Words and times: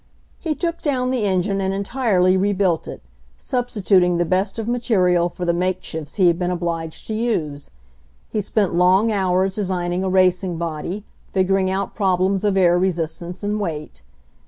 He 0.39 0.55
took 0.55 0.81
down 0.81 1.11
the 1.11 1.25
engine 1.25 1.61
and 1.61 1.75
entirely 1.75 2.35
rebuilt 2.35 2.87
it, 2.87 3.03
substituting 3.37 4.17
the 4.17 4.25
best 4.25 4.57
of 4.57 4.67
material 4.67 5.29
for 5.29 5.45
the 5.45 5.53
make 5.53 5.83
shifts 5.83 6.15
he 6.15 6.25
had 6.25 6.39
been 6.39 6.49
obliged 6.49 7.05
to 7.05 7.13
use. 7.13 7.69
He 8.31 8.41
spent 8.41 8.73
long 8.73 9.11
hours 9.11 9.53
designing 9.53 10.03
a 10.03 10.09
racing 10.09 10.57
body, 10.57 11.03
figuring 11.29 11.69
out 11.69 11.93
prob 11.93 12.19
lems 12.21 12.43
of 12.43 12.57
air 12.57 12.79
resistance 12.79 13.43
and 13.43 13.59
weight. 13.59 14.01